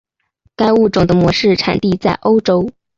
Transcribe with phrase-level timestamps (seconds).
[0.55, 2.71] 该物种的模式产地在欧洲。